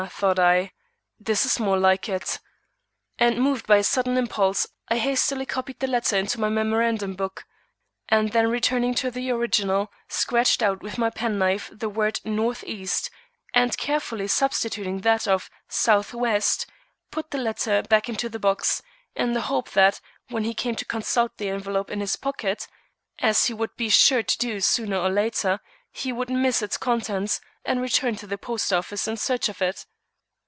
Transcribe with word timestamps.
thought 0.09 0.39
I, 0.39 0.71
"this 1.19 1.45
is 1.45 1.59
more 1.59 1.77
like 1.77 2.09
it." 2.09 2.39
And 3.19 3.37
moved 3.39 3.67
by 3.67 3.77
a 3.77 3.83
sudden 3.83 4.17
impulse, 4.17 4.65
I 4.89 4.97
hastily 4.97 5.45
copied 5.45 5.79
the 5.79 5.85
letter 5.85 6.15
into 6.17 6.39
my 6.39 6.49
memorandum 6.49 7.13
book, 7.13 7.45
and 8.09 8.31
then 8.31 8.49
returning 8.49 8.95
to 8.95 9.11
the 9.11 9.29
original, 9.29 9.91
scratched 10.09 10.63
out 10.63 10.81
with 10.81 10.97
my 10.97 11.11
penknife 11.11 11.69
the 11.71 11.87
word 11.87 12.19
northeast 12.25 13.11
and 13.53 13.77
carefully 13.77 14.27
substituting 14.27 15.01
that 15.01 15.27
of 15.27 15.51
southwest 15.67 16.65
put 17.11 17.29
the 17.29 17.37
letter 17.37 17.83
back 17.83 18.09
into 18.09 18.27
the 18.27 18.39
box, 18.39 18.81
in 19.13 19.33
the 19.33 19.41
hope 19.41 19.69
that 19.73 20.01
when 20.29 20.45
he 20.45 20.55
came 20.55 20.73
to 20.77 20.85
consult 20.85 21.37
the 21.37 21.49
envelope 21.49 21.91
in 21.91 21.99
his 21.99 22.15
pocket 22.15 22.67
(as 23.19 23.45
he 23.45 23.53
would 23.53 23.75
be 23.77 23.87
sure 23.89 24.23
to 24.23 24.37
do 24.39 24.59
sooner 24.61 24.97
or 24.97 25.11
later) 25.11 25.59
he 25.91 26.11
would 26.11 26.29
miss 26.31 26.63
its 26.63 26.77
contents 26.77 27.39
and 27.63 27.79
return 27.81 28.15
to 28.15 28.25
the 28.25 28.37
post 28.39 28.73
office 28.73 29.07
in 29.07 29.15
search 29.15 29.47
of 29.47 29.61
it. 29.61 29.85